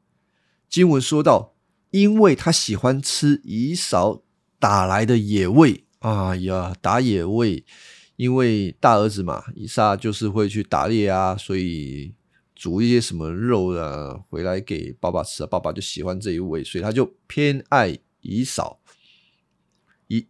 [0.70, 1.56] 经文说到，
[1.90, 4.22] 因为他喜欢吃以扫
[4.58, 7.66] 打来的野味，哎呀，打野味，
[8.16, 12.14] 因为大儿子嘛，以撒就是会去打猎啊，所以
[12.56, 18.80] 煮一些什么肉啊回来给爸爸吃，爸爸就喜欢这一味，所以他就偏爱以扫。
[20.08, 20.28] 以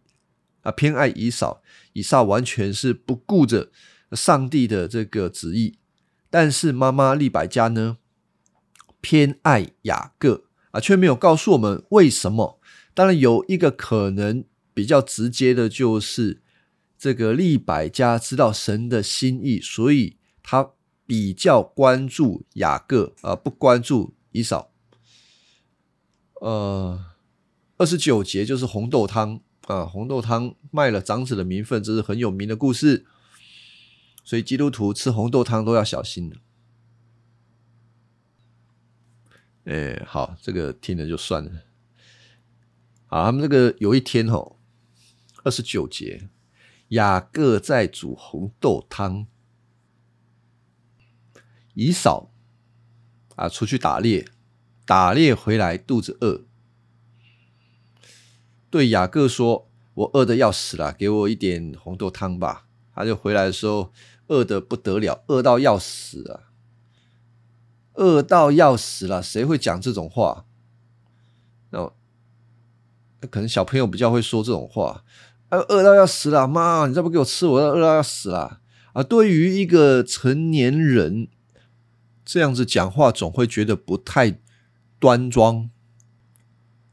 [0.62, 3.70] 啊偏爱以扫，以撒完全是不顾着
[4.12, 5.78] 上帝的这个旨意。
[6.30, 7.98] 但是妈妈利百加呢，
[9.00, 12.58] 偏爱雅各啊，却没有告诉我们为什么。
[12.94, 16.42] 当然有一个可能比较直接的，就是
[17.04, 20.70] 这个利百加知道神的心意，所以他
[21.04, 24.72] 比较关注雅各，而不关注以扫。
[26.40, 27.04] 呃，
[27.76, 33.04] 二十九节就是红豆汤啊，红豆汤卖了长子的名分，这是很有名的故事。
[34.24, 36.36] 所以基督徒吃红豆汤都要小心了。
[39.64, 41.52] 哎，好，这个听了就算了。
[43.04, 44.56] 好，他们这个有一天哦，
[45.42, 46.30] 二十九节，
[46.88, 49.26] 雅各在煮红豆汤，
[51.74, 52.30] 以扫
[53.36, 54.26] 啊出去打猎，
[54.84, 56.44] 打猎回来肚子饿，
[58.70, 63.92] 对雅各说：“我饿的要死了，给我一点红豆汤吧。”他就回来的时候。
[64.28, 66.48] 饿的不得了，饿到要死啊！
[67.92, 70.46] 饿到要死了，谁会讲这种话？
[71.68, 71.92] 那
[73.30, 75.04] 可能小朋友比较会说这种话。
[75.54, 78.60] 啊，饿到要死了，妈，你再不给我吃，我要饿到要死了
[78.92, 79.02] 啊！
[79.02, 81.28] 对于一个成年人
[82.24, 84.38] 这样子讲话，总会觉得不太
[84.98, 85.70] 端庄。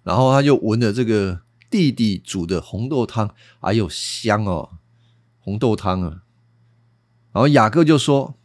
[0.04, 4.78] 然后他就闻了这个弟弟煮的红豆汤，哎呦香哦，
[5.40, 6.24] 红豆汤啊！
[7.32, 8.36] 然后雅各就说：“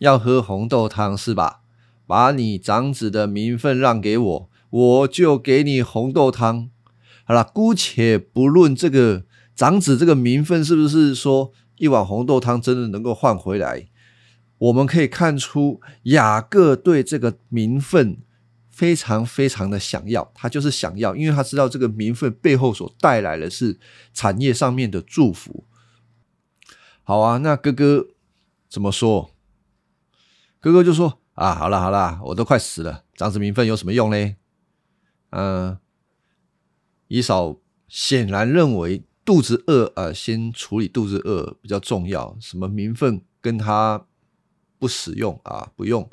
[0.00, 1.60] 要喝红豆汤是吧？
[2.06, 6.70] 把你长子的名分让给我，我就给你红豆汤。
[7.24, 9.24] 好了，姑且不论这个
[9.56, 13.88] 长子这个名分是不是说一碗红豆汤真的能够换回来，
[14.58, 18.18] 我们可以看出雅各对这个名分
[18.70, 23.80] 非常非常的想要，他就是想要，因为他知道这个名分背后所带来的是
[24.12, 25.64] 产业上面的祝福。
[27.02, 28.06] 好啊，那哥哥。”
[28.68, 29.30] 怎么说？
[30.60, 34.34] 哥哥就说：“啊，好了好了，我都快死了，长子名分有什么用呢？”
[35.30, 35.78] 嗯，
[37.06, 44.06] 以嫂显然认为肚子饿啊，先处理肚子饿比较重要，什么名分跟他
[44.78, 46.08] 不使用啊，不用。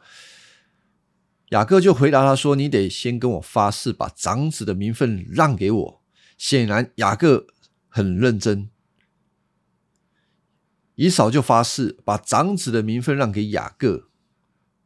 [1.49, 6.01] 雅各就回答他说：“你得先跟我发誓，把长子的名分让给我。”
[6.35, 7.45] 显然雅各
[7.87, 8.71] 很认真。
[10.95, 14.09] 以扫就发誓把长子的名分让给雅各，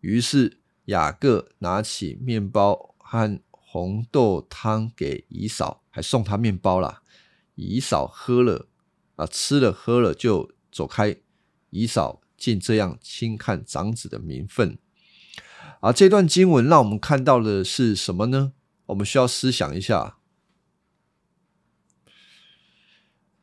[0.01, 7.01] 于是雅各拿起面包和红豆汤给以扫，还送他面包啦。
[7.57, 8.69] 以扫喝了
[9.17, 11.17] 啊，吃了喝了就走开。
[11.69, 14.77] 以扫竟这样轻看长子的名分，
[15.81, 18.53] 啊这段经文让我们看到的是什么呢？
[18.85, 20.19] 我们需要思想一下。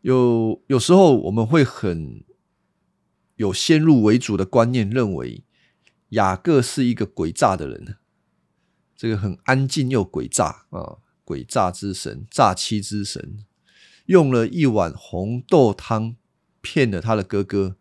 [0.01, 2.25] 有有时候我们会很。
[3.37, 5.43] 有先入为主的观念，认为
[6.11, 7.97] 雅各是一个诡诈的人，
[8.95, 13.45] 这个很安静又诡诈啊，诡诈之神，诈欺之神，
[14.07, 16.17] 用了一碗红豆汤
[16.61, 17.77] 骗了他的哥哥。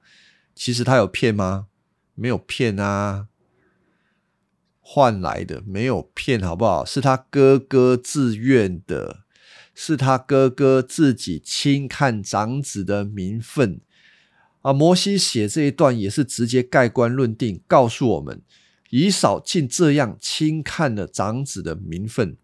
[0.56, 1.68] 其实他有骗吗？
[2.16, 3.28] 没有骗啊，
[4.80, 6.86] 换来的没有骗，好不好？
[6.86, 9.24] 是他哥哥自愿的，
[9.74, 13.82] 是他哥哥自己轻看长子的名分
[14.62, 14.72] 啊。
[14.72, 18.44] 摩西写这一段也是直接盖棺论定，告诉我们
[18.92, 22.38] 以扫竟这样轻看了长子的名分，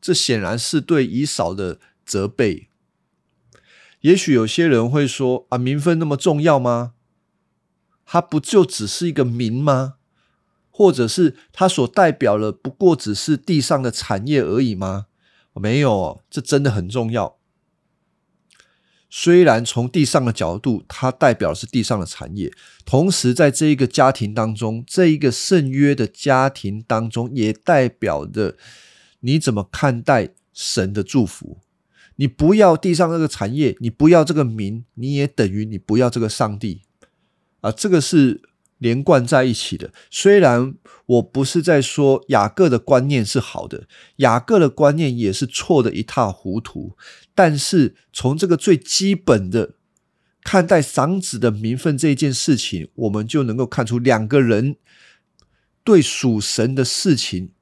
[0.00, 1.78] 这显然是对以扫的
[2.08, 2.70] 责备。
[4.00, 6.94] 也许有些人会说：“啊，名分那么重要吗？
[8.06, 9.96] 它不就只是一个名吗？
[10.70, 15.06] 或者是它所代表的不过只是地上的产业而已吗？”
[15.60, 17.36] 没有，这真的很重要。
[19.10, 22.52] 虽然从地上的角度，它代表的是地上的产业，
[22.84, 28.56] 同时在这一个家庭当中，这一个圣约的家庭当中，也代表着
[29.20, 31.58] 你怎么看待神的祝福。
[32.20, 36.82] 你不要地上那个产业，你不要这个名，你也等于你不要这个上帝
[37.60, 37.70] 啊！
[37.70, 38.42] 这个是
[38.78, 39.92] 连贯在一起的。
[40.10, 40.74] 虽然
[41.06, 46.96] 我不是在说雅各的观念是好的，雅各的观念也是错的一塌糊涂，
[47.36, 49.74] 但是从这个最基本的
[50.42, 54.74] 看待长子的名分这一件事情，我们就能够看出两个人
[55.84, 57.52] 对属神的事情，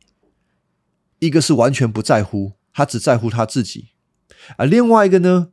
[1.18, 3.88] 一个是完全不在乎，他只在乎他自己。
[4.56, 5.52] 啊，另外一个呢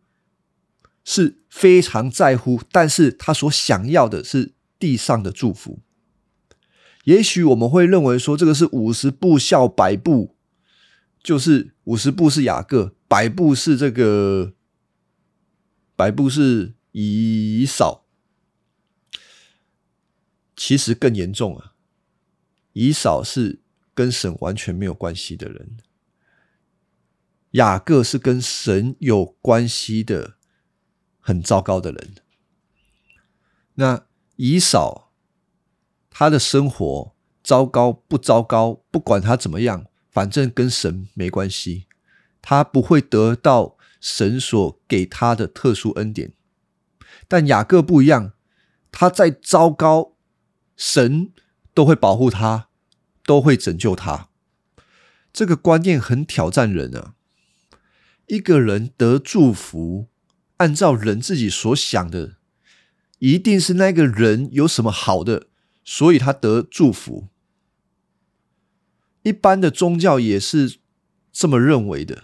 [1.04, 5.80] 是非常在乎，但是他所想要的是地上的祝福。
[7.06, 10.36] 也许我们会认为说，这个是五十步笑百步，
[11.22, 14.54] 就是五十步是雅各，百步是这个，
[15.96, 18.06] 百步是以扫。
[20.56, 21.74] 其实更严重啊，
[22.72, 23.60] 以扫是
[23.94, 25.78] 跟神完全没有关系的人。
[27.54, 30.36] 雅各是跟神有关系的
[31.20, 32.14] 很糟糕的人。
[33.76, 35.12] 那以扫
[36.10, 38.84] 他的生活糟糕不糟糕？
[38.90, 41.88] 不管他怎么样，反正跟神没关系，
[42.42, 46.34] 他不会得到神所给他的特殊恩典。
[47.28, 48.34] 但雅各不一样，
[48.92, 50.14] 他再糟糕，
[50.76, 51.32] 神
[51.74, 52.70] 都会保护他，
[53.26, 54.30] 都会拯救他。
[55.32, 57.14] 这个观念很挑战人啊。
[58.28, 60.08] 一个人得祝福，
[60.58, 62.38] 按照人自己所想的，
[63.20, 65.48] 一定是那个人有什么好的，
[65.84, 67.28] 所以他得祝福。
[69.24, 70.78] 一般的宗教也是
[71.34, 72.24] 这么认为的。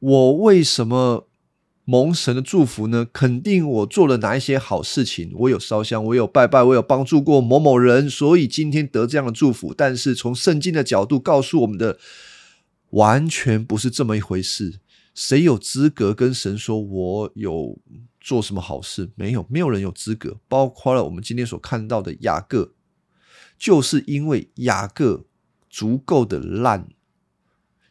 [0.00, 1.28] 我为什么
[1.84, 3.06] 蒙神的祝福呢？
[3.12, 9.72] 肯定我做了哪一些好事情，我有烧香，我有拜拜，我有帮助过某某人，所以今天得这样的祝福。
[9.72, 11.98] 但是从圣经的角度告诉我们的。
[12.90, 14.80] 完全不是这么一回事。
[15.12, 17.78] 谁有资格跟神说我有
[18.20, 19.10] 做什么好事？
[19.16, 20.38] 没有，没有人有资格。
[20.46, 22.72] 包括了我们今天所看到的雅各，
[23.58, 25.26] 就是因为雅各
[25.68, 26.88] 足够的烂，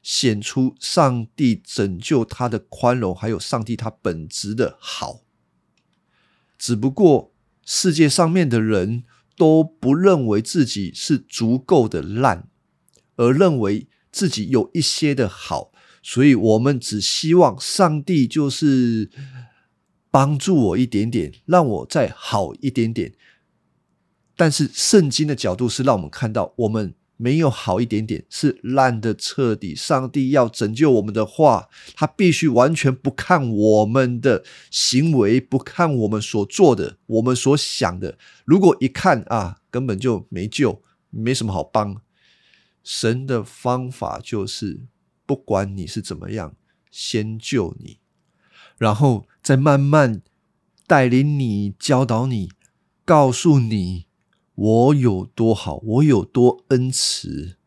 [0.01, 5.21] 显出上帝拯救他的宽容，还有上帝他本质的好。
[6.57, 7.33] 只不过
[7.65, 9.03] 世界上面的人
[9.35, 12.47] 都不认为自己是足够的烂，
[13.17, 13.88] 而认为。
[14.11, 19.09] 自己有一些的好，所以我们只希望上帝就是
[20.11, 23.13] 帮助我一点点，让我再好一点点。
[24.35, 29.75] 但是圣经的角度是让我们看到，我们没有好一点点，是烂的彻底。
[29.75, 38.17] 上帝要拯救我们的话，他必须完全不看我们的行为，不看我们所做的，我们所想的。
[38.45, 42.01] 如果一看啊，根本就没救，没什么好帮。
[42.83, 44.81] 神的方法就是，
[45.25, 46.55] 不管你是怎么样，
[46.89, 47.99] 先救你，
[48.77, 50.21] 然后再慢慢
[50.87, 52.51] 带领你、教导你、
[53.05, 54.07] 告诉你
[54.55, 57.57] 我有多好，我有多恩慈。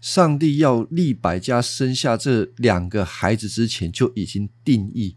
[0.00, 5.16] 上帝要利百家生下这两个孩子之前，就已经定义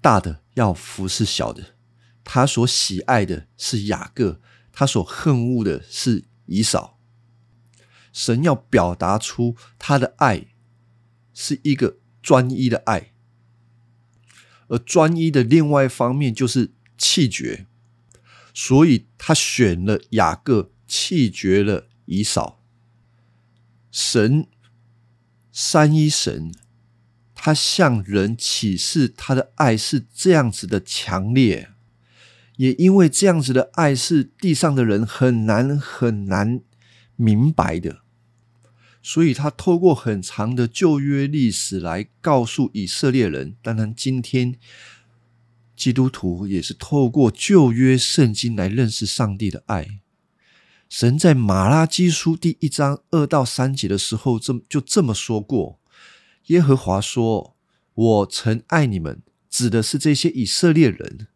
[0.00, 1.74] 大的要服侍小的，
[2.22, 4.40] 他所喜爱的是雅各，
[4.70, 6.98] 他所恨恶的是以扫。
[8.12, 10.46] 神要表达出他的爱
[11.34, 13.12] 是一个专一的爱，
[14.68, 17.66] 而专一的另外一方面就是气绝，
[18.54, 22.62] 所以他选了雅各，气绝了以扫。
[23.90, 24.46] 神
[25.52, 26.54] 三一神，
[27.34, 31.70] 他向人启示他的爱是这样子的强烈，
[32.56, 36.60] 也因为这样子的爱是地上的人很难很难。
[37.18, 38.02] 明白的。
[39.02, 44.56] 所以他透过很长的旧约历史来告诉以色列人，当然今天
[45.74, 50.00] 基督徒也是透过旧约圣经来认识上帝的爱。
[50.90, 55.80] 神在马拉基书第一章二到三节的时候，这么就这么说过：
[56.48, 57.56] 耶和华说
[57.94, 61.28] ：“我曾爱你们，指的是这些以色列人，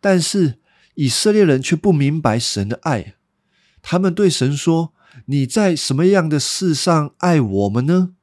[0.00, 0.58] 但是
[0.94, 3.14] 以色列人却不明白神的爱，
[3.80, 4.94] 他们对神说。”
[5.26, 8.14] 你在什么样的事上爱我们呢？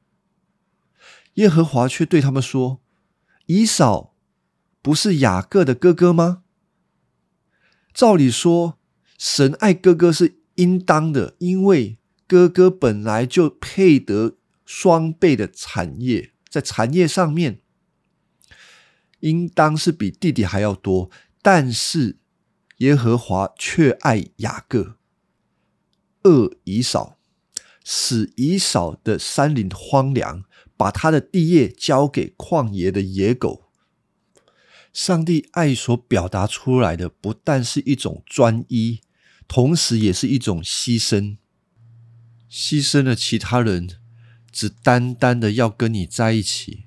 [1.34, 2.80] 耶和华却对他们说
[3.44, 4.14] ：“以扫
[4.80, 6.42] 不是雅各的哥哥吗？
[7.92, 8.78] 照理说，
[9.18, 17.60] 神爱哥哥是应当的，因为哥哥本来就配得双倍的产业，在产业上面，
[19.20, 21.10] 应当是比弟弟还要多。
[21.50, 22.18] 但是
[22.76, 24.98] 耶和华却爱雅各。”
[26.24, 27.18] 恶以扫，
[27.82, 30.44] 使以扫的山林荒凉，
[30.76, 33.70] 把他的地业交给旷野的野狗。
[34.92, 39.00] 上帝爱所表达出来的，不但是一种专一，
[39.46, 41.38] 同时也是一种牺牲。
[42.50, 43.88] 牺牲了其他人，
[44.52, 46.84] 只单单的要跟你在一起。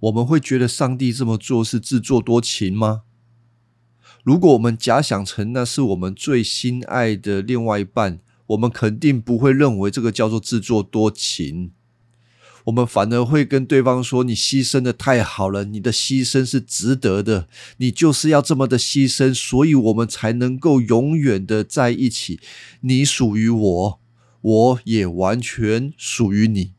[0.00, 3.04] 我们会觉得上帝这么做是自作多情吗？
[4.22, 11.72] 如果我们假想成那是我们最心爱的另外一半，我们肯定不会认为这个叫做自作多情。
[12.64, 17.48] 我们反而会跟对方说：“你牺牲的太好了，你的牺牲是值得的，
[17.78, 22.38] 你就是要这么的牺牲，所以我们才能够永远的在一起。
[22.82, 24.00] 你属于我，
[24.42, 26.74] 我也完全属于你。”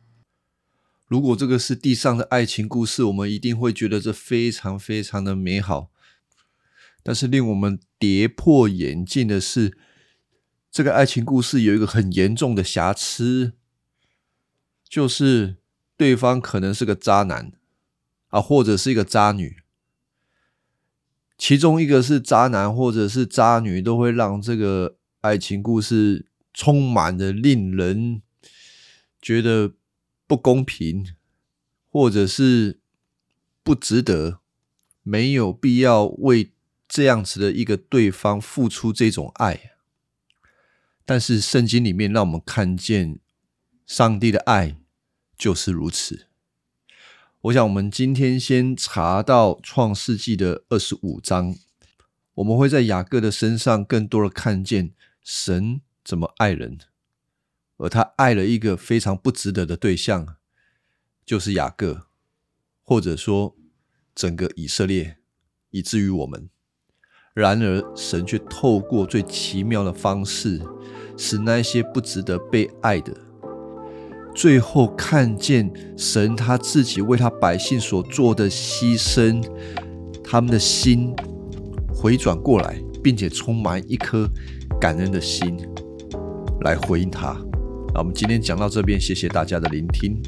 [1.09, 5.90] 如果这个是地上的爱情故事，我们一定会觉得这非常非常的美好。
[7.03, 9.77] 但是令我们跌破眼镜的是，
[10.71, 13.53] 这个爱情故事有一个很严重的瑕疵，
[14.87, 15.57] 就是
[15.97, 17.51] 对方可能是个渣男
[18.27, 19.57] 啊，或者是一个渣女。
[21.37, 28.21] 其中一个是渣男或者是渣女，都会让这个爱情故事充满了令人
[29.19, 29.73] 觉得
[30.27, 31.15] 不公平，
[31.89, 32.79] 或者是
[33.63, 34.39] 不值得，
[35.01, 36.51] 没有必要为。
[36.91, 39.71] 这样子的一个对方付出这种爱，
[41.05, 43.21] 但是圣经里面让我们看见
[43.85, 44.75] 上帝的爱
[45.37, 46.27] 就是如此。
[47.43, 51.55] 我想我们今天先查到创世纪的二十五章，
[52.33, 56.77] 我们会在雅各的身上更多的看见神怎么爱人，
[57.77, 60.35] 而他爱了一个非常不值得的对象，
[61.25, 62.07] 就是雅各，
[62.83, 63.55] 或者说
[64.13, 65.19] 整个以色列，
[65.69, 66.49] 以至于我们。
[67.33, 70.59] 然而，神却透过最奇妙的方式，
[71.15, 73.15] 使那些不值得被爱的，
[74.35, 79.41] 最后看见神他自己为他百姓所做的牺牲，
[80.21, 81.15] 他们的心
[81.95, 84.27] 回转过来，并且充满一颗
[84.79, 85.57] 感恩的心
[86.65, 87.37] 来回应他。
[87.93, 90.21] 那我们今天讲到这边，谢谢大家的聆听。